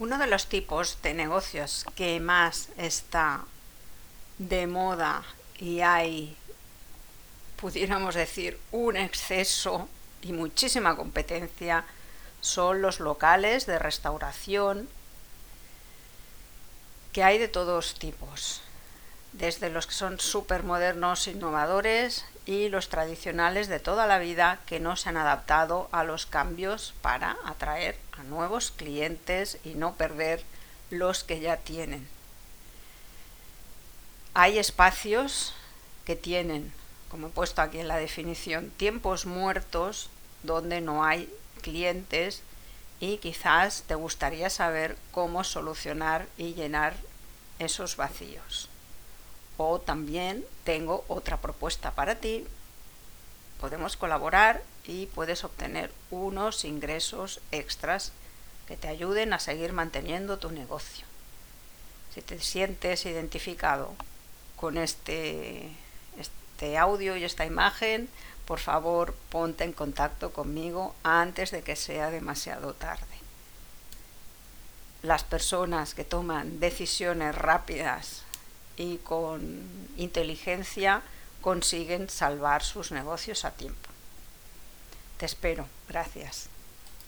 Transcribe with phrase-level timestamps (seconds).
[0.00, 3.44] Uno de los tipos de negocios que más está
[4.38, 5.22] de moda
[5.58, 6.38] y hay,
[7.56, 9.90] pudiéramos decir, un exceso
[10.22, 11.84] y muchísima competencia
[12.40, 14.88] son los locales de restauración
[17.12, 18.62] que hay de todos tipos,
[19.32, 24.80] desde los que son súper modernos, innovadores y los tradicionales de toda la vida que
[24.80, 30.42] no se han adaptado a los cambios para atraer nuevos clientes y no perder
[30.90, 32.06] los que ya tienen.
[34.34, 35.54] Hay espacios
[36.04, 36.72] que tienen,
[37.10, 40.10] como he puesto aquí en la definición, tiempos muertos
[40.42, 42.42] donde no hay clientes
[43.00, 46.94] y quizás te gustaría saber cómo solucionar y llenar
[47.58, 48.68] esos vacíos.
[49.62, 52.46] O también tengo otra propuesta para ti.
[53.60, 58.12] Podemos colaborar y puedes obtener unos ingresos extras
[58.66, 61.04] que te ayuden a seguir manteniendo tu negocio.
[62.14, 63.92] Si te sientes identificado
[64.56, 65.68] con este,
[66.18, 68.08] este audio y esta imagen,
[68.46, 73.04] por favor ponte en contacto conmigo antes de que sea demasiado tarde.
[75.02, 78.24] Las personas que toman decisiones rápidas
[78.80, 79.60] y con
[79.98, 81.02] inteligencia
[81.42, 83.90] consiguen salvar sus negocios a tiempo.
[85.18, 85.66] Te espero.
[85.86, 86.48] Gracias.